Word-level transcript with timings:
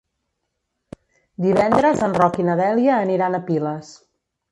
Divendres 1.45 2.01
en 2.07 2.15
Roc 2.21 2.39
i 2.45 2.45
na 2.47 2.55
Dèlia 2.61 2.95
aniran 3.03 3.37
a 3.37 3.41
Piles. 3.51 3.93